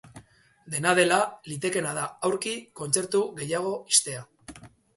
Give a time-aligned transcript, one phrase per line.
[0.75, 1.19] Dena dela,
[1.51, 4.29] litekeena da aurki kontzertu gehiago ixtea.